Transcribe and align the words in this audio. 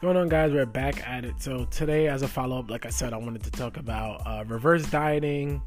going 0.00 0.16
on, 0.16 0.30
guys? 0.30 0.50
We're 0.50 0.64
back 0.64 1.06
at 1.06 1.26
it. 1.26 1.42
So 1.42 1.66
today, 1.66 2.08
as 2.08 2.22
a 2.22 2.28
follow-up, 2.28 2.70
like 2.70 2.86
I 2.86 2.88
said, 2.88 3.12
I 3.12 3.18
wanted 3.18 3.42
to 3.42 3.50
talk 3.50 3.76
about 3.76 4.22
uh, 4.26 4.44
reverse 4.46 4.88
dieting 4.88 5.60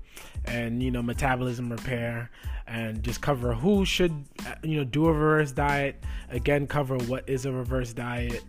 and 0.45 0.81
you 0.81 0.89
know 0.89 1.03
metabolism 1.03 1.71
repair, 1.71 2.31
and 2.65 3.03
just 3.03 3.21
cover 3.21 3.53
who 3.53 3.85
should 3.85 4.25
you 4.63 4.77
know 4.77 4.83
do 4.85 5.05
a 5.05 5.13
reverse 5.13 5.51
diet. 5.51 6.03
Again, 6.31 6.65
cover 6.65 6.97
what 6.97 7.29
is 7.29 7.45
a 7.45 7.51
reverse 7.51 7.93
diet 7.93 8.43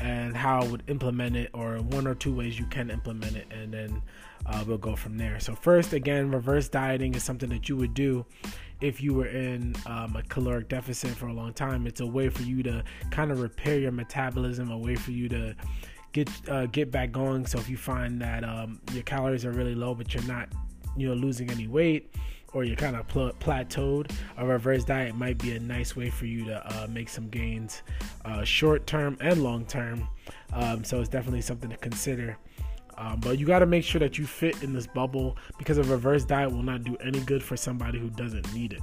and 0.00 0.36
how 0.36 0.60
I 0.62 0.64
would 0.66 0.82
implement 0.88 1.36
it, 1.36 1.50
or 1.54 1.76
one 1.76 2.06
or 2.06 2.14
two 2.14 2.34
ways 2.34 2.58
you 2.58 2.66
can 2.66 2.90
implement 2.90 3.36
it, 3.36 3.46
and 3.50 3.72
then 3.72 4.02
uh, 4.46 4.64
we'll 4.66 4.78
go 4.78 4.96
from 4.96 5.16
there. 5.16 5.40
So 5.40 5.54
first, 5.54 5.92
again, 5.92 6.30
reverse 6.30 6.68
dieting 6.68 7.14
is 7.14 7.22
something 7.22 7.48
that 7.50 7.68
you 7.68 7.76
would 7.76 7.94
do 7.94 8.26
if 8.80 9.00
you 9.00 9.14
were 9.14 9.28
in 9.28 9.74
um, 9.86 10.16
a 10.16 10.22
caloric 10.28 10.68
deficit 10.68 11.10
for 11.10 11.28
a 11.28 11.32
long 11.32 11.52
time. 11.52 11.86
It's 11.86 12.00
a 12.00 12.06
way 12.06 12.28
for 12.28 12.42
you 12.42 12.62
to 12.64 12.84
kind 13.10 13.30
of 13.30 13.40
repair 13.40 13.78
your 13.78 13.92
metabolism, 13.92 14.70
a 14.70 14.78
way 14.78 14.96
for 14.96 15.12
you 15.12 15.28
to 15.30 15.54
get 16.12 16.28
uh, 16.48 16.66
get 16.66 16.90
back 16.90 17.12
going. 17.12 17.46
So 17.46 17.58
if 17.58 17.68
you 17.68 17.76
find 17.76 18.20
that 18.20 18.44
um, 18.44 18.80
your 18.92 19.04
calories 19.04 19.44
are 19.44 19.52
really 19.52 19.74
low, 19.74 19.94
but 19.94 20.12
you're 20.12 20.24
not, 20.24 20.48
you 20.96 21.08
know, 21.08 21.14
losing 21.14 21.50
any 21.50 21.68
weight, 21.68 22.14
or 22.54 22.64
you're 22.64 22.76
kind 22.76 22.96
of 22.96 23.06
pl- 23.08 23.32
plateaued, 23.40 24.10
a 24.38 24.46
reverse 24.46 24.84
diet 24.84 25.14
might 25.14 25.36
be 25.38 25.54
a 25.56 25.60
nice 25.60 25.94
way 25.94 26.08
for 26.08 26.24
you 26.24 26.44
to 26.46 26.66
uh, 26.66 26.86
make 26.88 27.08
some 27.08 27.28
gains, 27.28 27.82
uh, 28.24 28.44
short 28.44 28.86
term 28.86 29.18
and 29.20 29.42
long 29.42 29.66
term. 29.66 30.08
Um, 30.52 30.84
so 30.84 31.00
it's 31.00 31.08
definitely 31.08 31.42
something 31.42 31.68
to 31.68 31.76
consider. 31.76 32.38
Um, 32.96 33.18
but 33.20 33.38
you 33.38 33.46
got 33.46 33.58
to 33.58 33.66
make 33.66 33.82
sure 33.82 33.98
that 33.98 34.18
you 34.18 34.26
fit 34.26 34.62
in 34.62 34.72
this 34.72 34.86
bubble 34.86 35.36
because 35.58 35.78
a 35.78 35.82
reverse 35.82 36.24
diet 36.24 36.50
will 36.50 36.62
not 36.62 36.84
do 36.84 36.96
any 37.04 37.20
good 37.20 37.42
for 37.42 37.56
somebody 37.56 37.98
who 37.98 38.08
doesn't 38.10 38.54
need 38.54 38.72
it. 38.72 38.82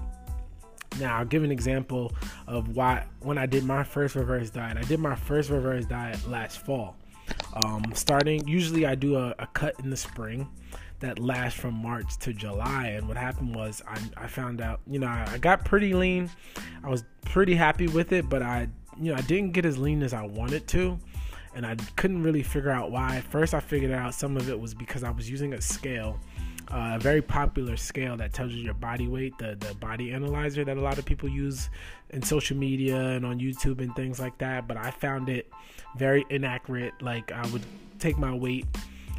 Now, 0.99 1.17
I'll 1.17 1.25
give 1.25 1.45
an 1.45 1.51
example 1.51 2.11
of 2.47 2.75
why 2.75 3.05
when 3.21 3.37
I 3.37 3.45
did 3.45 3.63
my 3.63 3.83
first 3.83 4.15
reverse 4.15 4.49
diet. 4.49 4.77
I 4.77 4.81
did 4.81 4.99
my 4.99 5.15
first 5.15 5.49
reverse 5.49 5.85
diet 5.85 6.27
last 6.27 6.65
fall. 6.65 6.97
Um, 7.53 7.85
starting, 7.93 8.45
usually 8.45 8.85
I 8.85 8.95
do 8.95 9.15
a, 9.15 9.33
a, 9.39 9.47
cut 9.47 9.79
in 9.79 9.89
the 9.89 9.95
spring 9.95 10.49
that 11.01 11.19
last 11.19 11.57
from 11.57 11.73
March 11.73 12.17
to 12.19 12.33
July. 12.33 12.87
And 12.87 13.07
what 13.07 13.17
happened 13.17 13.55
was 13.55 13.81
I, 13.87 13.99
I 14.17 14.27
found 14.27 14.61
out, 14.61 14.79
you 14.87 14.99
know, 14.99 15.07
I, 15.07 15.27
I 15.33 15.37
got 15.37 15.65
pretty 15.65 15.93
lean. 15.93 16.29
I 16.83 16.89
was 16.89 17.03
pretty 17.25 17.55
happy 17.55 17.87
with 17.87 18.11
it, 18.11 18.29
but 18.29 18.41
I, 18.41 18.69
you 18.99 19.11
know, 19.11 19.17
I 19.17 19.21
didn't 19.21 19.51
get 19.51 19.65
as 19.65 19.77
lean 19.77 20.03
as 20.03 20.13
I 20.13 20.25
wanted 20.25 20.67
to 20.69 20.99
and 21.53 21.65
I 21.65 21.75
couldn't 21.95 22.23
really 22.23 22.43
figure 22.43 22.69
out 22.69 22.91
why. 22.91 23.21
First, 23.29 23.53
I 23.53 23.59
figured 23.59 23.91
out 23.91 24.13
some 24.13 24.37
of 24.37 24.49
it 24.49 24.59
was 24.59 24.73
because 24.73 25.03
I 25.03 25.11
was 25.11 25.29
using 25.29 25.53
a 25.53 25.61
scale, 25.61 26.19
uh, 26.69 26.93
a 26.95 26.99
very 26.99 27.21
popular 27.21 27.75
scale 27.75 28.15
that 28.17 28.33
tells 28.33 28.53
you 28.53 28.63
your 28.63 28.73
body 28.73 29.07
weight, 29.07 29.37
the 29.37 29.57
the 29.59 29.73
body 29.75 30.13
analyzer 30.13 30.63
that 30.63 30.77
a 30.77 30.81
lot 30.81 30.97
of 30.97 31.05
people 31.05 31.27
use 31.27 31.69
in 32.11 32.21
social 32.21 32.57
media 32.57 32.97
and 32.97 33.25
on 33.25 33.39
YouTube 33.39 33.79
and 33.79 33.95
things 33.95 34.19
like 34.19 34.37
that. 34.37 34.67
But 34.67 34.77
I 34.77 34.91
found 34.91 35.29
it 35.29 35.51
very 35.97 36.25
inaccurate. 36.29 36.93
Like 37.01 37.31
I 37.31 37.45
would 37.47 37.65
take 37.99 38.17
my 38.17 38.33
weight 38.33 38.65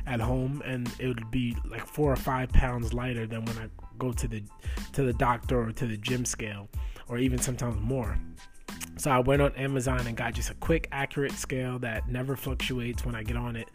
at 0.07 0.21
home 0.21 0.63
and 0.65 0.91
it 0.99 1.07
would 1.07 1.31
be 1.31 1.57
like 1.69 1.87
four 1.87 2.13
or 2.13 2.17
five 2.17 2.51
pounds 2.53 2.93
lighter 2.93 3.27
than 3.27 3.45
when 3.45 3.59
I 3.59 3.69
go 3.99 4.13
to 4.13 4.29
the 4.29 4.43
to 4.93 5.03
the 5.03 5.13
doctor 5.13 5.63
or 5.63 5.73
to 5.73 5.87
the 5.87 5.97
gym 5.97 6.25
scale, 6.25 6.69
or 7.09 7.19
even 7.19 7.39
sometimes 7.39 7.81
more. 7.81 8.19
So 8.97 9.11
I 9.11 9.21
went 9.21 9.41
on 9.41 9.53
Amazon 9.55 10.07
and 10.07 10.17
got 10.17 10.35
just 10.35 10.51
a 10.51 10.55
quick, 10.55 10.89
accurate 10.93 11.33
scale 11.33 11.79
that 11.81 12.09
never 12.09 12.37
fluctuates 12.37 13.05
when 13.05 13.15
I 13.15 13.23
get 13.23 13.37
on 13.37 13.57
it. 13.57 13.69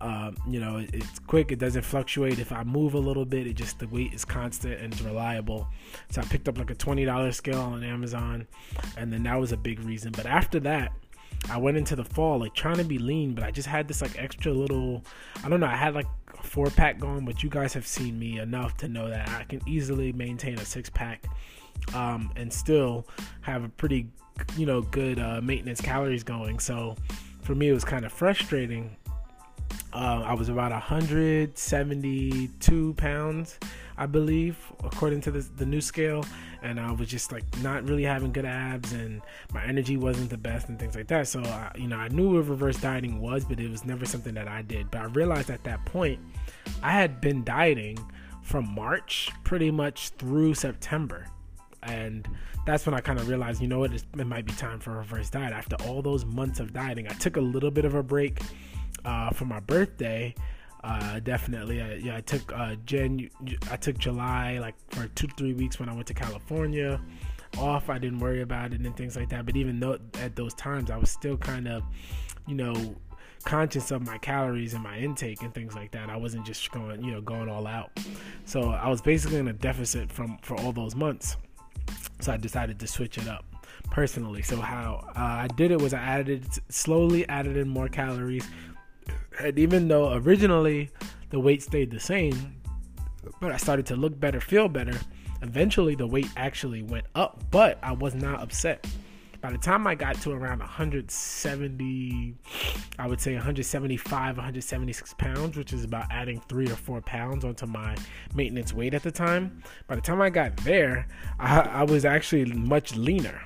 Um, 0.00 0.36
you 0.48 0.60
know, 0.60 0.84
it's 0.92 1.18
quick; 1.20 1.52
it 1.52 1.58
doesn't 1.58 1.82
fluctuate. 1.82 2.38
If 2.38 2.52
I 2.52 2.64
move 2.64 2.94
a 2.94 2.98
little 2.98 3.24
bit, 3.24 3.46
it 3.46 3.54
just 3.54 3.78
the 3.78 3.86
weight 3.88 4.12
is 4.14 4.24
constant 4.24 4.80
and 4.80 4.92
it's 4.92 5.02
reliable. 5.02 5.68
So 6.10 6.20
I 6.20 6.24
picked 6.24 6.48
up 6.48 6.58
like 6.58 6.70
a 6.70 6.74
twenty 6.74 7.04
dollars 7.04 7.36
scale 7.36 7.60
on 7.60 7.84
Amazon, 7.84 8.46
and 8.96 9.12
then 9.12 9.22
that 9.24 9.38
was 9.38 9.52
a 9.52 9.56
big 9.56 9.80
reason. 9.80 10.12
But 10.12 10.26
after 10.26 10.58
that, 10.60 10.92
I 11.50 11.58
went 11.58 11.76
into 11.76 11.96
the 11.96 12.04
fall 12.04 12.38
like 12.38 12.54
trying 12.54 12.76
to 12.76 12.84
be 12.84 12.98
lean, 12.98 13.34
but 13.34 13.44
I 13.44 13.50
just 13.50 13.68
had 13.68 13.88
this 13.88 14.00
like 14.00 14.18
extra 14.18 14.52
little. 14.52 15.04
I 15.44 15.48
don't 15.48 15.60
know. 15.60 15.66
I 15.66 15.76
had 15.76 15.94
like 15.94 16.06
a 16.38 16.42
four 16.42 16.70
pack 16.70 16.98
going, 16.98 17.24
but 17.24 17.42
you 17.42 17.50
guys 17.50 17.74
have 17.74 17.86
seen 17.86 18.18
me 18.18 18.38
enough 18.38 18.76
to 18.78 18.88
know 18.88 19.08
that 19.08 19.28
I 19.28 19.44
can 19.44 19.60
easily 19.66 20.12
maintain 20.12 20.58
a 20.58 20.64
six 20.64 20.88
pack 20.88 21.26
um, 21.94 22.30
and 22.36 22.52
still 22.52 23.06
have 23.40 23.64
a 23.64 23.68
pretty 23.68 24.08
you 24.56 24.66
know 24.66 24.82
good 24.82 25.18
uh, 25.18 25.40
maintenance 25.42 25.80
calories 25.80 26.22
going. 26.22 26.58
So 26.58 26.96
for 27.42 27.54
me, 27.54 27.68
it 27.68 27.72
was 27.72 27.84
kind 27.84 28.04
of 28.04 28.12
frustrating. 28.12 28.96
Uh, 29.92 30.22
I 30.24 30.34
was 30.34 30.48
about 30.48 30.72
172 30.72 32.94
pounds, 32.94 33.58
I 33.96 34.06
believe, 34.06 34.58
according 34.82 35.20
to 35.22 35.30
the, 35.30 35.40
the 35.56 35.66
new 35.66 35.80
scale, 35.80 36.24
and 36.62 36.78
I 36.78 36.92
was 36.92 37.08
just 37.08 37.32
like 37.32 37.44
not 37.62 37.88
really 37.88 38.04
having 38.04 38.32
good 38.32 38.44
abs, 38.44 38.92
and 38.92 39.22
my 39.52 39.64
energy 39.64 39.96
wasn't 39.96 40.30
the 40.30 40.38
best, 40.38 40.68
and 40.68 40.78
things 40.78 40.94
like 40.94 41.08
that. 41.08 41.28
So, 41.28 41.40
I, 41.40 41.72
you 41.76 41.88
know, 41.88 41.96
I 41.96 42.08
knew 42.08 42.34
what 42.34 42.48
reverse 42.48 42.78
dieting 42.78 43.20
was, 43.20 43.44
but 43.44 43.60
it 43.60 43.70
was 43.70 43.84
never 43.84 44.04
something 44.04 44.34
that 44.34 44.48
I 44.48 44.62
did. 44.62 44.90
But 44.90 45.00
I 45.00 45.04
realized 45.04 45.50
at 45.50 45.64
that 45.64 45.84
point, 45.86 46.20
I 46.82 46.92
had 46.92 47.20
been 47.20 47.44
dieting 47.44 47.98
from 48.42 48.68
March 48.74 49.30
pretty 49.44 49.70
much 49.70 50.10
through 50.10 50.54
September 50.54 51.26
and 51.82 52.28
that's 52.64 52.86
when 52.86 52.94
I 52.94 53.00
kind 53.00 53.18
of 53.18 53.28
realized, 53.28 53.60
you 53.60 53.68
know 53.68 53.80
what, 53.80 53.92
it 53.92 54.26
might 54.26 54.44
be 54.44 54.52
time 54.52 54.78
for 54.78 54.92
a 54.92 54.96
reverse 54.98 55.30
diet. 55.30 55.52
After 55.52 55.76
all 55.84 56.00
those 56.00 56.24
months 56.24 56.60
of 56.60 56.72
dieting, 56.72 57.08
I 57.08 57.12
took 57.14 57.36
a 57.36 57.40
little 57.40 57.70
bit 57.70 57.84
of 57.84 57.94
a 57.94 58.02
break 58.02 58.40
uh, 59.04 59.30
for 59.30 59.46
my 59.46 59.60
birthday. 59.60 60.34
Uh, 60.84 61.20
definitely, 61.20 61.80
I, 61.80 61.94
yeah, 61.94 62.16
I 62.16 62.20
took 62.22 62.52
uh, 62.52 62.74
Jan, 62.86 63.30
I 63.70 63.76
took 63.76 63.98
July 63.98 64.58
like 64.58 64.74
for 64.90 65.06
two 65.08 65.28
three 65.36 65.54
weeks 65.54 65.78
when 65.78 65.88
I 65.88 65.94
went 65.94 66.08
to 66.08 66.14
California 66.14 67.00
off. 67.58 67.88
I 67.88 67.98
didn't 67.98 68.18
worry 68.18 68.42
about 68.42 68.72
it 68.72 68.80
and 68.80 68.96
things 68.96 69.16
like 69.16 69.28
that. 69.28 69.46
But 69.46 69.56
even 69.56 69.78
though 69.78 69.98
at 70.20 70.34
those 70.34 70.54
times, 70.54 70.90
I 70.90 70.96
was 70.96 71.10
still 71.10 71.36
kind 71.36 71.68
of, 71.68 71.84
you 72.48 72.56
know, 72.56 72.96
conscious 73.44 73.90
of 73.90 74.04
my 74.06 74.18
calories 74.18 74.74
and 74.74 74.82
my 74.82 74.98
intake 74.98 75.42
and 75.42 75.54
things 75.54 75.74
like 75.74 75.90
that. 75.92 76.10
I 76.10 76.16
wasn't 76.16 76.46
just 76.46 76.70
going, 76.70 77.04
you 77.04 77.12
know, 77.12 77.20
going 77.20 77.48
all 77.48 77.66
out. 77.66 77.90
So 78.44 78.70
I 78.70 78.88
was 78.88 79.00
basically 79.00 79.38
in 79.38 79.48
a 79.48 79.52
deficit 79.52 80.10
from 80.10 80.38
for 80.42 80.58
all 80.60 80.72
those 80.72 80.94
months. 80.94 81.36
So 82.20 82.32
I 82.32 82.36
decided 82.36 82.78
to 82.80 82.86
switch 82.86 83.18
it 83.18 83.28
up 83.28 83.44
personally. 83.90 84.42
So 84.42 84.56
how 84.60 85.04
uh, 85.16 85.20
I 85.20 85.48
did 85.56 85.70
it 85.70 85.80
was 85.80 85.92
I 85.94 85.98
added 85.98 86.46
slowly 86.68 87.28
added 87.28 87.56
in 87.56 87.68
more 87.68 87.88
calories, 87.88 88.46
and 89.40 89.58
even 89.58 89.88
though 89.88 90.14
originally 90.14 90.90
the 91.30 91.40
weight 91.40 91.62
stayed 91.62 91.90
the 91.90 92.00
same, 92.00 92.56
but 93.40 93.52
I 93.52 93.56
started 93.56 93.86
to 93.86 93.96
look 93.96 94.18
better, 94.18 94.40
feel 94.40 94.68
better. 94.68 94.98
Eventually, 95.42 95.94
the 95.94 96.06
weight 96.06 96.28
actually 96.36 96.82
went 96.82 97.06
up, 97.14 97.42
but 97.50 97.78
I 97.82 97.92
was 97.92 98.14
not 98.14 98.40
upset 98.42 98.86
by 99.42 99.50
the 99.50 99.58
time 99.58 99.86
I 99.88 99.96
got 99.96 100.14
to 100.22 100.30
around 100.30 100.60
170, 100.60 102.34
I 102.96 103.08
would 103.08 103.20
say 103.20 103.34
175, 103.34 104.36
176 104.36 105.14
pounds, 105.14 105.56
which 105.56 105.72
is 105.72 105.82
about 105.82 106.06
adding 106.12 106.40
three 106.48 106.66
or 106.66 106.76
four 106.76 107.00
pounds 107.00 107.44
onto 107.44 107.66
my 107.66 107.96
maintenance 108.36 108.72
weight 108.72 108.94
at 108.94 109.02
the 109.02 109.10
time. 109.10 109.60
By 109.88 109.96
the 109.96 110.00
time 110.00 110.22
I 110.22 110.30
got 110.30 110.56
there, 110.58 111.08
I, 111.40 111.58
I 111.58 111.82
was 111.82 112.04
actually 112.04 112.52
much 112.52 112.94
leaner. 112.94 113.42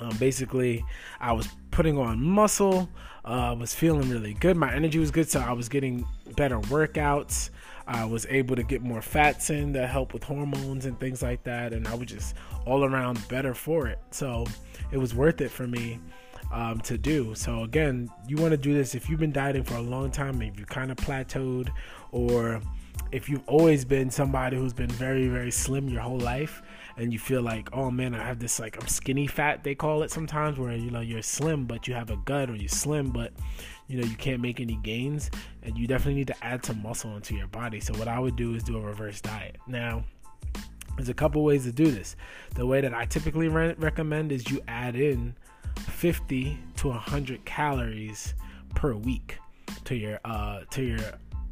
Um, 0.00 0.16
basically, 0.18 0.84
I 1.20 1.32
was 1.32 1.48
putting 1.70 1.98
on 1.98 2.20
muscle, 2.20 2.88
uh, 3.24 3.54
was 3.58 3.74
feeling 3.74 4.10
really 4.10 4.34
good. 4.34 4.56
My 4.56 4.74
energy 4.74 4.98
was 4.98 5.10
good, 5.10 5.28
so 5.28 5.40
I 5.40 5.52
was 5.52 5.68
getting 5.68 6.06
better 6.36 6.58
workouts. 6.60 7.50
I 7.86 8.04
was 8.04 8.26
able 8.30 8.56
to 8.56 8.62
get 8.62 8.82
more 8.82 9.02
fats 9.02 9.50
in 9.50 9.72
that 9.72 9.88
help 9.90 10.14
with 10.14 10.24
hormones 10.24 10.86
and 10.86 10.98
things 10.98 11.22
like 11.22 11.42
that, 11.44 11.72
and 11.72 11.86
I 11.86 11.94
was 11.94 12.08
just 12.08 12.34
all 12.66 12.84
around 12.84 13.26
better 13.28 13.54
for 13.54 13.86
it. 13.86 13.98
So 14.10 14.46
it 14.90 14.98
was 14.98 15.14
worth 15.14 15.40
it 15.40 15.50
for 15.50 15.66
me 15.66 16.00
um, 16.52 16.80
to 16.80 16.96
do. 16.96 17.34
So 17.34 17.62
again, 17.62 18.10
you 18.26 18.36
want 18.36 18.52
to 18.52 18.56
do 18.56 18.74
this 18.74 18.94
if 18.94 19.08
you've 19.08 19.20
been 19.20 19.32
dieting 19.32 19.64
for 19.64 19.74
a 19.74 19.82
long 19.82 20.10
time, 20.10 20.40
if 20.42 20.58
you 20.58 20.64
kind 20.64 20.90
of 20.90 20.96
plateaued, 20.96 21.68
or 22.10 22.60
if 23.12 23.28
you've 23.28 23.46
always 23.48 23.84
been 23.84 24.10
somebody 24.10 24.56
who's 24.56 24.72
been 24.72 24.90
very 24.90 25.28
very 25.28 25.50
slim 25.50 25.88
your 25.88 26.00
whole 26.00 26.18
life 26.18 26.62
and 26.96 27.12
you 27.12 27.18
feel 27.18 27.42
like 27.42 27.68
oh 27.72 27.90
man 27.90 28.14
i 28.14 28.24
have 28.24 28.38
this 28.38 28.58
like 28.60 28.80
i'm 28.80 28.88
skinny 28.88 29.26
fat 29.26 29.64
they 29.64 29.74
call 29.74 30.02
it 30.02 30.10
sometimes 30.10 30.58
where 30.58 30.74
you 30.74 30.90
know 30.90 31.00
you're 31.00 31.22
slim 31.22 31.64
but 31.64 31.88
you 31.88 31.94
have 31.94 32.10
a 32.10 32.16
gut 32.18 32.50
or 32.50 32.54
you're 32.54 32.68
slim 32.68 33.10
but 33.10 33.32
you 33.88 34.00
know 34.00 34.06
you 34.06 34.16
can't 34.16 34.40
make 34.40 34.60
any 34.60 34.76
gains 34.76 35.30
and 35.62 35.76
you 35.76 35.86
definitely 35.86 36.14
need 36.14 36.26
to 36.26 36.44
add 36.44 36.64
some 36.64 36.80
muscle 36.82 37.14
into 37.16 37.34
your 37.34 37.48
body 37.48 37.80
so 37.80 37.92
what 37.94 38.08
i 38.08 38.18
would 38.18 38.36
do 38.36 38.54
is 38.54 38.62
do 38.62 38.76
a 38.76 38.80
reverse 38.80 39.20
diet 39.20 39.56
now 39.66 40.04
there's 40.96 41.08
a 41.08 41.14
couple 41.14 41.42
ways 41.42 41.64
to 41.64 41.72
do 41.72 41.90
this. 41.90 42.16
The 42.54 42.66
way 42.66 42.80
that 42.80 42.94
I 42.94 43.04
typically 43.06 43.48
re- 43.48 43.74
recommend 43.78 44.32
is 44.32 44.50
you 44.50 44.60
add 44.68 44.96
in 44.96 45.34
50 45.76 46.58
to 46.76 46.88
100 46.88 47.44
calories 47.44 48.34
per 48.74 48.94
week 48.94 49.38
to 49.84 49.94
your 49.94 50.18
uh 50.24 50.60
to 50.70 50.82
your 50.82 50.98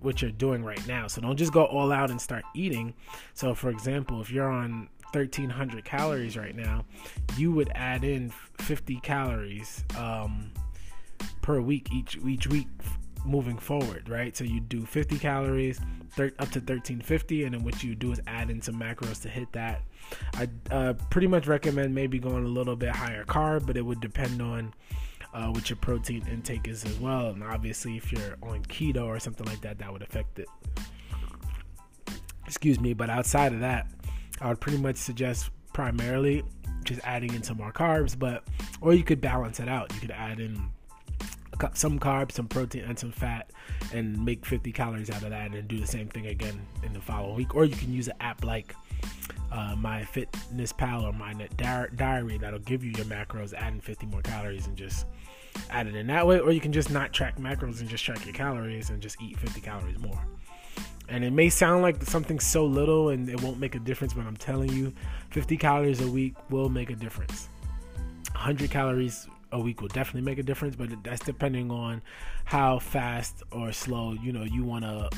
what 0.00 0.22
you're 0.22 0.30
doing 0.32 0.64
right 0.64 0.84
now. 0.86 1.06
So 1.06 1.20
don't 1.20 1.36
just 1.36 1.52
go 1.52 1.64
all 1.64 1.92
out 1.92 2.10
and 2.10 2.20
start 2.20 2.44
eating. 2.54 2.94
So 3.34 3.54
for 3.54 3.70
example, 3.70 4.20
if 4.20 4.30
you're 4.30 4.50
on 4.50 4.88
1300 5.12 5.84
calories 5.84 6.36
right 6.36 6.56
now, 6.56 6.84
you 7.36 7.52
would 7.52 7.70
add 7.74 8.04
in 8.04 8.30
50 8.58 8.96
calories 9.00 9.84
um, 9.98 10.50
per 11.40 11.60
week 11.60 11.92
each 11.92 12.18
each 12.24 12.46
week 12.46 12.68
moving 13.24 13.58
forward, 13.58 14.08
right? 14.08 14.36
So 14.36 14.44
you 14.44 14.60
do 14.60 14.84
50 14.84 15.18
calories 15.18 15.80
thir- 16.10 16.32
up 16.38 16.50
to 16.50 16.58
1350, 16.58 17.44
and 17.44 17.54
then 17.54 17.64
what 17.64 17.82
you 17.82 17.94
do 17.94 18.12
is 18.12 18.20
add 18.26 18.50
in 18.50 18.60
some 18.60 18.74
macros 18.74 19.22
to 19.22 19.28
hit 19.28 19.52
that. 19.52 19.82
I 20.34 20.48
uh, 20.70 20.94
pretty 21.10 21.26
much 21.26 21.46
recommend 21.46 21.94
maybe 21.94 22.18
going 22.18 22.44
a 22.44 22.48
little 22.48 22.76
bit 22.76 22.90
higher 22.90 23.24
carb, 23.24 23.66
but 23.66 23.76
it 23.76 23.82
would 23.82 24.00
depend 24.00 24.42
on 24.42 24.74
uh, 25.34 25.48
what 25.48 25.70
your 25.70 25.76
protein 25.76 26.26
intake 26.30 26.68
is 26.68 26.84
as 26.84 26.98
well. 26.98 27.28
And 27.28 27.42
obviously, 27.42 27.96
if 27.96 28.12
you're 28.12 28.36
on 28.42 28.62
keto 28.64 29.06
or 29.06 29.18
something 29.18 29.46
like 29.46 29.60
that, 29.62 29.78
that 29.78 29.92
would 29.92 30.02
affect 30.02 30.38
it. 30.38 30.48
Excuse 32.46 32.80
me, 32.80 32.92
but 32.92 33.08
outside 33.08 33.52
of 33.54 33.60
that, 33.60 33.86
I 34.42 34.48
would 34.48 34.60
pretty 34.60 34.78
much 34.78 34.96
suggest 34.96 35.50
primarily 35.72 36.42
just 36.84 37.00
adding 37.04 37.32
in 37.32 37.42
some 37.42 37.58
more 37.58 37.72
carbs, 37.72 38.18
but 38.18 38.44
or 38.80 38.92
you 38.92 39.04
could 39.04 39.20
balance 39.20 39.60
it 39.60 39.68
out. 39.68 39.92
You 39.94 40.00
could 40.00 40.10
add 40.10 40.40
in 40.40 40.60
some 41.74 41.98
carbs, 41.98 42.32
some 42.32 42.48
protein, 42.48 42.82
and 42.84 42.98
some 42.98 43.12
fat, 43.12 43.50
and 43.92 44.22
make 44.24 44.44
50 44.44 44.72
calories 44.72 45.10
out 45.10 45.22
of 45.22 45.30
that, 45.30 45.54
and 45.54 45.68
do 45.68 45.78
the 45.78 45.86
same 45.86 46.08
thing 46.08 46.26
again 46.26 46.60
in 46.82 46.92
the 46.92 47.00
following 47.00 47.36
week. 47.36 47.54
Or 47.54 47.64
you 47.64 47.76
can 47.76 47.92
use 47.92 48.08
an 48.08 48.14
app 48.20 48.44
like 48.44 48.74
uh, 49.52 49.76
MyFitnessPal 49.76 51.04
or 51.04 51.12
my 51.12 51.34
diary 51.96 52.38
that'll 52.38 52.58
give 52.60 52.84
you 52.84 52.90
your 52.96 53.06
macros, 53.06 53.54
adding 53.54 53.80
50 53.80 54.06
more 54.06 54.22
calories, 54.22 54.66
and 54.66 54.76
just 54.76 55.06
add 55.70 55.86
it 55.86 55.94
in 55.94 56.08
that 56.08 56.26
way. 56.26 56.40
Or 56.40 56.50
you 56.50 56.60
can 56.60 56.72
just 56.72 56.90
not 56.90 57.12
track 57.12 57.38
macros 57.38 57.80
and 57.80 57.88
just 57.88 58.04
track 58.04 58.24
your 58.24 58.34
calories 58.34 58.90
and 58.90 59.00
just 59.00 59.20
eat 59.22 59.38
50 59.38 59.60
calories 59.60 59.98
more. 60.00 60.20
And 61.08 61.24
it 61.24 61.32
may 61.32 61.48
sound 61.50 61.82
like 61.82 62.02
something 62.02 62.40
so 62.40 62.64
little 62.64 63.10
and 63.10 63.28
it 63.28 63.40
won't 63.42 63.58
make 63.58 63.74
a 63.74 63.78
difference, 63.78 64.14
but 64.14 64.26
I'm 64.26 64.36
telling 64.36 64.70
you, 64.72 64.92
50 65.30 65.56
calories 65.56 66.00
a 66.00 66.08
week 66.08 66.34
will 66.50 66.68
make 66.68 66.90
a 66.90 66.94
difference. 66.94 67.48
100 68.32 68.70
calories 68.70 69.28
a 69.52 69.60
week 69.60 69.80
will 69.80 69.88
definitely 69.88 70.22
make 70.22 70.38
a 70.38 70.42
difference, 70.42 70.74
but 70.74 70.90
that's 71.04 71.20
depending 71.20 71.70
on 71.70 72.02
how 72.44 72.78
fast 72.78 73.42
or 73.52 73.72
slow 73.72 74.12
you 74.12 74.32
know 74.32 74.42
you 74.42 74.64
want 74.64 74.84
to 74.84 75.08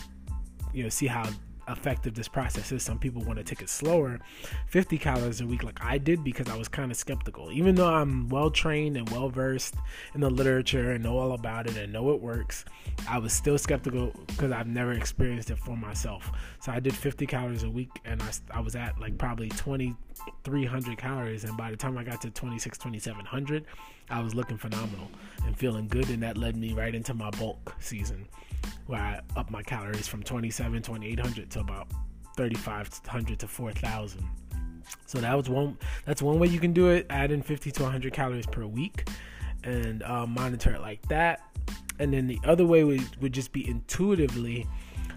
you 0.73 0.83
know 0.83 0.89
see 0.89 1.07
how 1.07 1.29
effective 1.69 2.15
this 2.15 2.29
process 2.29 2.73
is. 2.73 2.83
Some 2.83 2.99
people 2.99 3.23
want 3.23 3.39
to 3.39 3.45
take 3.45 3.63
it 3.63 3.69
slower, 3.69 4.21
50 4.69 4.99
calories 4.99 5.41
a 5.41 5.47
week, 5.47 5.63
like 5.63 5.83
I 5.83 5.99
did, 5.99 6.25
because 6.25 6.49
I 6.49 6.57
was 6.57 6.69
kind 6.69 6.91
of 6.91 6.97
skeptical. 6.97 7.51
Even 7.53 7.75
though 7.75 7.93
I'm 7.93 8.29
well 8.29 8.51
trained 8.51 8.97
and 8.97 9.09
well 9.11 9.29
versed 9.29 9.75
in 10.15 10.21
the 10.21 10.31
literature 10.31 10.93
and 10.93 11.05
know 11.05 11.19
all 11.19 11.33
about 11.33 11.67
it 11.67 11.77
and 11.77 11.93
know 11.93 12.11
it 12.11 12.21
works, 12.21 12.65
I 13.09 13.19
was 13.19 13.33
still 13.33 13.59
skeptical 13.59 14.13
because 14.27 14.53
I've 14.53 14.67
never 14.67 14.93
experienced 14.93 15.51
it 15.51 15.59
for 15.59 15.77
myself. 15.77 16.31
So 16.61 16.73
I 16.73 16.81
did 16.81 16.95
50 16.95 17.27
calories 17.27 17.63
a 17.63 17.71
week 17.71 17.91
and 18.05 18.23
I, 18.23 18.31
I 18.51 18.61
was 18.61 18.77
at 18.77 18.99
like 19.01 19.19
probably 19.19 19.49
2,300 20.15 20.99
calories. 20.99 21.45
And 21.45 21.57
by 21.57 21.71
the 21.71 21.77
time 21.77 21.99
I 21.99 22.05
got 22.05 22.21
to 22.23 22.31
26, 22.31 22.79
2,700, 22.79 23.65
I 24.11 24.21
was 24.21 24.35
looking 24.35 24.57
phenomenal 24.57 25.09
and 25.47 25.57
feeling 25.57 25.89
good. 25.89 26.09
And 26.11 26.23
that 26.23 26.37
led 26.37 26.57
me 26.57 26.73
right 26.73 26.95
into 26.95 27.15
my 27.15 27.31
bulk 27.31 27.75
season 27.81 28.29
where 28.87 29.01
I 29.01 29.21
upped 29.37 29.51
my 29.51 29.63
calories 29.63 30.09
from 30.09 30.23
27, 30.23 30.83
2800 30.83 31.51
to 31.51 31.61
about 31.61 31.89
3500 32.37 33.39
to 33.39 33.49
4000. 33.49 34.25
So 35.07 35.19
that 35.19 35.35
was 35.37 35.49
one. 35.49 35.79
That's 36.05 36.23
one 36.23 36.39
way 36.39 36.49
you 36.49 36.61
can 36.61 36.73
do 36.73 36.89
it. 36.89 37.07
Add 37.11 37.31
in 37.31 37.43
50 37.43 37.71
to 37.73 37.83
100 37.83 38.13
calories 38.13 38.47
per 38.47 38.67
week, 38.67 39.09
and 39.63 40.03
uh, 40.03 40.27
monitor 40.27 40.75
it 40.75 40.81
like 40.81 41.07
that. 41.09 41.41
And 41.99 42.13
then 42.13 42.27
the 42.27 42.39
other 42.45 42.67
way 42.67 42.85
would, 42.85 43.23
would 43.23 43.33
just 43.33 43.53
be 43.53 43.67
intuitively. 43.69 44.67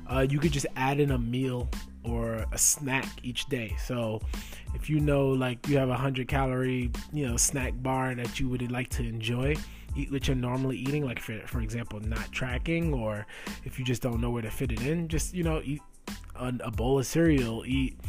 Uh, 0.09 0.25
you 0.29 0.39
could 0.39 0.51
just 0.51 0.67
add 0.75 0.99
in 0.99 1.11
a 1.11 1.17
meal 1.17 1.69
or 2.03 2.45
a 2.51 2.57
snack 2.57 3.07
each 3.23 3.45
day. 3.47 3.75
So 3.83 4.21
if 4.73 4.89
you 4.89 4.99
know 4.99 5.27
like 5.27 5.67
you 5.67 5.77
have 5.77 5.89
a 5.89 5.91
100 5.91 6.27
calorie, 6.27 6.91
you 7.11 7.27
know, 7.27 7.37
snack 7.37 7.73
bar 7.75 8.15
that 8.15 8.39
you 8.39 8.47
would 8.49 8.71
like 8.71 8.89
to 8.89 9.03
enjoy, 9.03 9.55
eat 9.95 10.11
what 10.11 10.27
you're 10.27 10.35
normally 10.35 10.77
eating, 10.77 11.05
like 11.05 11.19
for, 11.19 11.39
for 11.47 11.61
example, 11.61 11.99
not 11.99 12.31
tracking, 12.31 12.93
or 12.93 13.25
if 13.65 13.79
you 13.79 13.85
just 13.85 14.01
don't 14.01 14.21
know 14.21 14.29
where 14.29 14.41
to 14.41 14.51
fit 14.51 14.71
it 14.71 14.81
in, 14.85 15.07
just 15.07 15.33
you 15.33 15.43
know, 15.43 15.61
eat 15.63 15.81
a, 16.35 16.53
a 16.61 16.71
bowl 16.71 16.99
of 16.99 17.05
cereal, 17.05 17.65
eat 17.65 17.99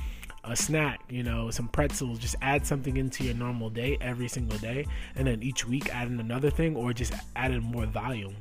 a 0.45 0.57
snack, 0.57 1.01
you 1.09 1.23
know, 1.23 1.51
some 1.51 1.69
pretzels, 1.69 2.19
just 2.19 2.37
add 2.43 2.67
something 2.67 2.97
into 2.97 3.25
your 3.25 3.35
normal 3.35 3.71
day 3.71 3.99
every 4.01 4.29
single 4.29 4.59
day, 4.59 4.87
and 5.17 5.27
then 5.27 5.43
each 5.43 5.67
week 5.67 5.95
add 5.95 6.09
in 6.09 6.21
another 6.21 6.51
thing, 6.51 6.77
or 6.77 6.93
just 6.93 7.13
add 7.37 7.51
in 7.51 7.63
more 7.63 7.87
volume. 7.87 8.35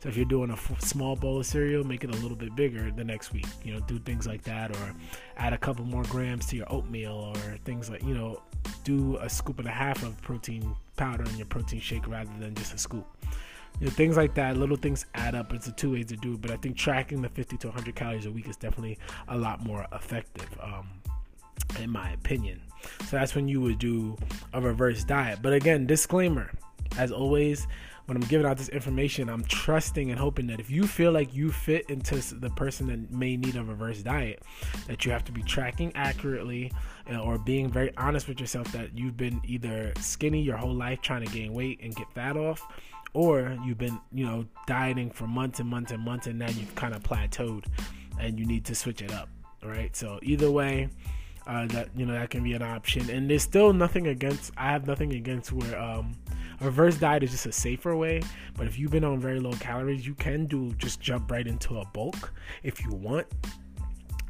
So 0.00 0.08
if 0.08 0.16
you're 0.16 0.26
doing 0.26 0.50
a 0.50 0.54
f- 0.54 0.80
small 0.80 1.16
bowl 1.16 1.40
of 1.40 1.46
cereal, 1.46 1.84
make 1.84 2.04
it 2.04 2.10
a 2.10 2.18
little 2.18 2.36
bit 2.36 2.54
bigger 2.54 2.90
the 2.90 3.04
next 3.04 3.32
week. 3.32 3.46
You 3.64 3.74
know, 3.74 3.80
do 3.80 3.98
things 3.98 4.26
like 4.26 4.42
that, 4.44 4.70
or 4.76 4.94
add 5.36 5.52
a 5.52 5.58
couple 5.58 5.84
more 5.84 6.04
grams 6.04 6.46
to 6.46 6.56
your 6.56 6.72
oatmeal, 6.72 7.32
or 7.34 7.58
things 7.64 7.90
like 7.90 8.02
you 8.04 8.14
know, 8.14 8.42
do 8.84 9.16
a 9.18 9.28
scoop 9.28 9.58
and 9.58 9.68
a 9.68 9.72
half 9.72 10.02
of 10.04 10.20
protein 10.22 10.74
powder 10.96 11.24
in 11.24 11.36
your 11.36 11.46
protein 11.46 11.80
shake 11.80 12.06
rather 12.06 12.30
than 12.38 12.54
just 12.54 12.74
a 12.74 12.78
scoop. 12.78 13.06
You 13.80 13.86
know, 13.86 13.92
things 13.92 14.16
like 14.16 14.34
that, 14.34 14.56
little 14.56 14.76
things 14.76 15.06
add 15.14 15.34
up. 15.34 15.52
It's 15.52 15.68
a 15.68 15.72
two 15.72 15.92
ways 15.92 16.06
to 16.06 16.16
do 16.16 16.34
it, 16.34 16.40
but 16.40 16.50
I 16.50 16.56
think 16.56 16.76
tracking 16.76 17.22
the 17.22 17.28
50 17.28 17.56
to 17.58 17.68
100 17.68 17.94
calories 17.94 18.26
a 18.26 18.30
week 18.30 18.48
is 18.48 18.56
definitely 18.56 18.98
a 19.28 19.38
lot 19.38 19.64
more 19.64 19.86
effective, 19.92 20.48
um, 20.60 20.88
in 21.80 21.90
my 21.90 22.10
opinion. 22.10 22.60
So 23.06 23.16
that's 23.16 23.34
when 23.34 23.46
you 23.46 23.60
would 23.60 23.78
do 23.78 24.16
a 24.52 24.60
reverse 24.60 25.04
diet. 25.04 25.40
But 25.42 25.52
again, 25.52 25.86
disclaimer 25.86 26.50
as 26.96 27.12
always, 27.12 27.66
when 28.08 28.16
I'm 28.16 28.26
giving 28.26 28.46
out 28.46 28.56
this 28.56 28.70
information, 28.70 29.28
I'm 29.28 29.44
trusting 29.44 30.10
and 30.10 30.18
hoping 30.18 30.46
that 30.46 30.60
if 30.60 30.70
you 30.70 30.86
feel 30.86 31.12
like 31.12 31.34
you 31.34 31.52
fit 31.52 31.90
into 31.90 32.16
the 32.36 32.48
person 32.48 32.86
that 32.86 33.10
may 33.10 33.36
need 33.36 33.54
a 33.54 33.62
reverse 33.62 34.02
diet, 34.02 34.42
that 34.86 35.04
you 35.04 35.12
have 35.12 35.24
to 35.24 35.32
be 35.32 35.42
tracking 35.42 35.92
accurately 35.94 36.72
uh, 37.12 37.18
or 37.18 37.36
being 37.36 37.70
very 37.70 37.94
honest 37.98 38.26
with 38.26 38.40
yourself 38.40 38.72
that 38.72 38.96
you've 38.96 39.18
been 39.18 39.42
either 39.44 39.92
skinny 40.00 40.40
your 40.40 40.56
whole 40.56 40.72
life 40.72 41.02
trying 41.02 41.22
to 41.22 41.30
gain 41.30 41.52
weight 41.52 41.80
and 41.82 41.94
get 41.96 42.10
fat 42.14 42.38
off, 42.38 42.66
or 43.12 43.54
you've 43.62 43.76
been, 43.76 44.00
you 44.10 44.24
know, 44.24 44.46
dieting 44.66 45.10
for 45.10 45.26
months 45.26 45.60
and 45.60 45.68
months 45.68 45.92
and 45.92 46.02
months 46.02 46.26
and 46.26 46.38
now 46.38 46.48
you've 46.48 46.74
kind 46.76 46.94
of 46.94 47.02
plateaued 47.02 47.66
and 48.18 48.38
you 48.38 48.46
need 48.46 48.64
to 48.64 48.74
switch 48.74 49.02
it 49.02 49.12
up. 49.12 49.28
Right. 49.62 49.94
So 49.94 50.18
either 50.22 50.50
way, 50.50 50.88
uh, 51.46 51.66
that 51.66 51.88
you 51.96 52.04
know 52.04 52.12
that 52.12 52.30
can 52.30 52.44
be 52.44 52.52
an 52.52 52.62
option. 52.62 53.08
And 53.10 53.28
there's 53.28 53.42
still 53.42 53.72
nothing 53.72 54.06
against. 54.06 54.52
I 54.56 54.70
have 54.70 54.86
nothing 54.86 55.14
against 55.14 55.50
where 55.50 55.80
um, 55.80 56.14
reverse 56.60 56.96
diet 56.96 57.22
is 57.22 57.30
just 57.30 57.46
a 57.46 57.52
safer 57.52 57.96
way. 57.96 58.22
But 58.56 58.66
if 58.66 58.78
you've 58.78 58.90
been 58.90 59.04
on 59.04 59.20
very 59.20 59.40
low 59.40 59.52
calories, 59.52 60.06
you 60.06 60.14
can 60.14 60.46
do 60.46 60.72
just 60.72 61.00
jump 61.00 61.30
right 61.30 61.46
into 61.46 61.78
a 61.78 61.84
bulk 61.86 62.32
if 62.62 62.82
you 62.82 62.90
want. 62.90 63.26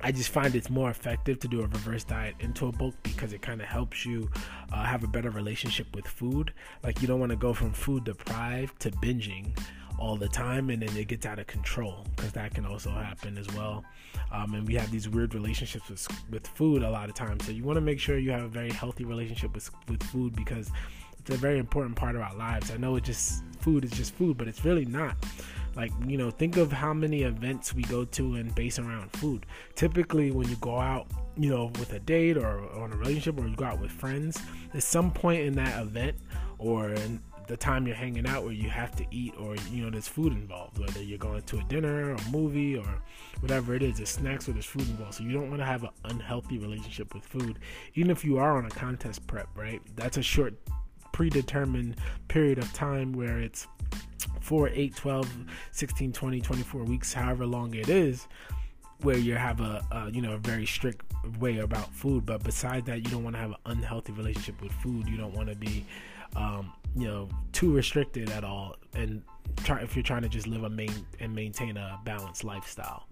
I 0.01 0.13
just 0.13 0.31
find 0.31 0.55
it's 0.55 0.71
more 0.71 0.91
effective 0.91 1.41
to 1.41 1.49
do 1.49 1.61
a 1.61 1.67
reverse 1.67 2.05
diet 2.05 2.37
into 2.39 2.69
a 2.69 2.73
bulk 2.73 2.95
because 3.03 3.33
it 3.33 3.43
kind 3.43 3.61
of 3.61 3.67
helps 3.67 4.07
you 4.07 4.31
uh, 4.73 4.85
have 4.85 5.03
a 5.03 5.09
better 5.09 5.31
relationship 5.31 5.89
with 5.95 6.07
food. 6.07 6.53
Like 6.85 7.03
you 7.03 7.09
don't 7.09 7.19
want 7.19 7.31
to 7.31 7.37
go 7.37 7.53
from 7.53 7.73
food 7.73 8.05
deprived 8.05 8.79
to 8.81 8.93
binging 8.93 9.59
all 9.99 10.17
the 10.17 10.29
time 10.29 10.71
and 10.71 10.83
then 10.83 10.97
it 10.97 11.09
gets 11.09 11.27
out 11.27 11.39
of 11.39 11.47
control 11.47 12.07
because 12.15 12.33
that 12.33 12.55
can 12.55 12.65
also 12.65 12.91
happen 12.91 13.37
as 13.37 13.49
well 13.55 13.85
um, 14.31 14.55
and 14.55 14.67
we 14.67 14.75
have 14.75 14.91
these 14.91 15.09
weird 15.09 15.35
relationships 15.35 15.89
with, 15.91 16.09
with 16.31 16.47
food 16.47 16.83
a 16.83 16.91
lot 16.91 17.09
of 17.09 17.15
times 17.17 17.45
so 17.45 17.51
you 17.51 17.65
want 17.65 17.77
to 17.77 17.81
make 17.81 17.99
sure 17.99 18.17
you 18.17 18.31
have 18.31 18.45
a 18.45 18.49
very 18.49 18.71
healthy 18.71 19.05
relationship 19.05 19.53
with, 19.55 19.71
with 19.89 20.03
food 20.05 20.35
because 20.37 20.71
it's 21.21 21.31
a 21.31 21.37
very 21.37 21.59
important 21.59 21.97
part 21.97 22.17
of 22.17 22.23
our 22.23 22.35
lives. 22.35 22.71
I 22.71 22.77
know 22.77 22.97
it 22.97 23.05
just 23.05 23.43
food 23.61 23.85
is 23.85 23.91
just 23.91 24.15
food 24.15 24.37
but 24.39 24.49
it's 24.49 24.65
really 24.65 24.85
not. 24.85 25.17
Like 25.77 25.93
you 26.07 26.19
know 26.19 26.31
think 26.31 26.57
of 26.57 26.73
how 26.73 26.93
many 26.93 27.23
events 27.23 27.75
we 27.75 27.83
go 27.83 28.05
to 28.05 28.35
and 28.35 28.55
base 28.55 28.79
around 28.79 29.13
food. 29.13 29.47
Typically 29.75 30.31
when 30.31 30.49
you 30.49 30.57
go 30.57 30.79
out 30.79 31.07
you 31.37 31.51
know 31.51 31.67
with 31.79 31.93
a 31.93 32.01
date 32.01 32.37
or 32.37 32.69
on 32.81 32.93
a 32.93 32.97
relationship 32.97 33.39
or 33.39 33.47
you 33.47 33.57
go 33.57 33.65
out 33.65 33.81
with 33.81 33.93
friends 33.93 34.41
there's 34.73 34.85
some 34.85 35.13
point 35.13 35.43
in 35.43 35.55
that 35.55 35.81
event 35.81 36.17
or 36.59 36.91
in, 36.91 37.21
the 37.49 37.57
time 37.57 37.87
you're 37.87 37.97
hanging 37.97 38.27
out 38.27 38.45
where 38.45 38.53
you 38.53 38.69
have 38.69 38.95
to 38.95 39.05
eat 39.11 39.35
or 39.39 39.57
you 39.73 39.83
know 39.83 39.91
there's 39.91 40.07
food 40.07 40.33
involved 40.33 40.79
whether 40.79 41.03
you're 41.03 41.19
going 41.19 41.43
to 41.43 41.59
a 41.59 41.65
dinner 41.65 42.11
or 42.11 42.13
a 42.13 42.31
movie 42.31 42.77
or 42.77 43.03
whatever 43.41 43.75
it 43.75 43.83
is 43.83 43.97
there's 43.97 44.11
snacks 44.11 44.49
or 44.49 44.53
there's 44.53 44.67
food 44.67 44.83
involved. 44.83 45.15
So 45.15 45.25
you 45.25 45.33
don't 45.33 45.49
want 45.49 45.61
to 45.61 45.65
have 45.65 45.83
an 45.83 45.91
unhealthy 46.05 46.59
relationship 46.59 47.15
with 47.15 47.25
food 47.25 47.59
even 47.95 48.11
if 48.11 48.25
you 48.25 48.39
are 48.39 48.59
on 48.59 48.67
a 48.67 48.71
contest 48.71 49.27
prep 49.27 49.49
right? 49.57 49.81
That's 49.97 50.19
a 50.19 50.23
short 50.23 50.55
predetermined 51.19 51.97
period 52.29 52.59
of 52.59 52.73
time 52.73 53.13
where 53.13 53.41
it's 53.41 53.67
4 54.41 54.69
8 54.69 54.95
12 54.95 55.29
16 55.73 56.13
20 56.13 56.41
24 56.41 56.85
weeks 56.85 57.13
however 57.13 57.45
long 57.45 57.75
it 57.75 57.89
is 57.89 58.29
where 59.01 59.19
you 59.19 59.35
have 59.35 59.61
a, 59.61 59.85
a, 59.91 60.11
you 60.13 60.23
know 60.23 60.35
a 60.35 60.39
very 60.39 60.65
strict 60.65 61.05
way 61.41 61.59
about 61.59 61.93
food. 61.93 62.25
But 62.25 62.45
besides 62.45 62.87
that 62.87 62.99
you 62.99 63.11
don't 63.11 63.25
want 63.25 63.35
to 63.35 63.41
have 63.41 63.51
an 63.51 63.57
unhealthy 63.67 64.13
relationship 64.13 64.63
with 64.63 64.71
food. 64.71 65.09
You 65.09 65.17
don't 65.17 65.35
want 65.35 65.49
to 65.49 65.57
be 65.57 65.85
um, 66.37 66.73
you 66.95 67.09
know 67.09 67.29
too 67.51 67.75
restricted 67.75 68.31
at 68.31 68.45
all 68.45 68.77
and 68.95 69.21
try 69.65 69.81
if 69.81 69.97
you're 69.97 70.05
trying 70.05 70.23
to 70.23 70.29
just 70.29 70.47
live 70.47 70.63
a 70.63 70.71
main 70.71 70.95
and 71.19 71.35
maintain 71.35 71.77
a 71.77 71.99
balanced 72.05 72.45
lifestyle. 72.45 73.09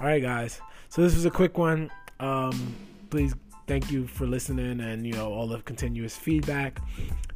All 0.00 0.06
right 0.06 0.22
guys. 0.22 0.62
So 0.88 1.02
this 1.02 1.14
was 1.14 1.26
a 1.26 1.30
quick 1.30 1.58
one. 1.58 1.90
Um, 2.20 2.74
please 3.10 3.34
thank 3.66 3.90
you 3.90 4.06
for 4.06 4.26
listening 4.26 4.80
and 4.80 5.06
you 5.06 5.12
know 5.12 5.32
all 5.32 5.46
the 5.46 5.60
continuous 5.62 6.16
feedback 6.16 6.80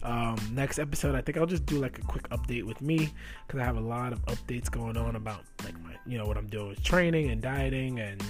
um, 0.02 0.36
next 0.52 0.78
episode 0.78 1.14
i 1.14 1.20
think 1.20 1.38
i'll 1.38 1.46
just 1.46 1.66
do 1.66 1.78
like 1.78 1.98
a 1.98 2.02
quick 2.02 2.28
update 2.30 2.64
with 2.64 2.80
me 2.80 3.12
because 3.46 3.60
i 3.60 3.64
have 3.64 3.76
a 3.76 3.80
lot 3.80 4.12
of 4.12 4.24
updates 4.26 4.70
going 4.70 4.96
on 4.96 5.16
about 5.16 5.42
like 5.64 5.78
my 5.82 5.94
you 6.06 6.18
know 6.18 6.26
what 6.26 6.36
i'm 6.36 6.46
doing 6.46 6.68
with 6.68 6.82
training 6.82 7.30
and 7.30 7.40
dieting 7.40 8.00
and 8.00 8.22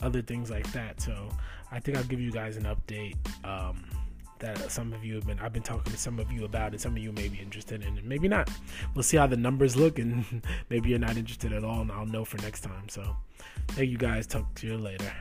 other 0.00 0.22
things 0.22 0.50
like 0.50 0.70
that 0.72 1.00
so 1.00 1.28
i 1.72 1.80
think 1.80 1.96
i'll 1.96 2.04
give 2.04 2.20
you 2.20 2.30
guys 2.30 2.56
an 2.56 2.64
update 2.64 3.16
um, 3.44 3.84
that 4.38 4.70
some 4.70 4.92
of 4.92 5.04
you 5.04 5.14
have 5.16 5.26
been 5.26 5.38
I've 5.40 5.52
been 5.52 5.62
talking 5.62 5.92
to 5.92 5.98
some 5.98 6.18
of 6.18 6.30
you 6.30 6.44
about 6.44 6.72
and 6.72 6.80
some 6.80 6.92
of 6.92 6.98
you 6.98 7.12
may 7.12 7.28
be 7.28 7.38
interested 7.38 7.82
in 7.82 7.98
and 7.98 8.04
maybe 8.06 8.28
not. 8.28 8.50
We'll 8.94 9.02
see 9.02 9.16
how 9.16 9.26
the 9.26 9.36
numbers 9.36 9.76
look 9.76 9.98
and 9.98 10.24
maybe 10.70 10.90
you're 10.90 10.98
not 10.98 11.16
interested 11.16 11.52
at 11.52 11.64
all 11.64 11.80
and 11.80 11.92
I'll 11.92 12.06
know 12.06 12.24
for 12.24 12.38
next 12.38 12.60
time. 12.60 12.88
So 12.88 13.16
thank 13.68 13.90
you 13.90 13.98
guys. 13.98 14.26
Talk 14.26 14.52
to 14.56 14.66
you 14.66 14.78
later. 14.78 15.12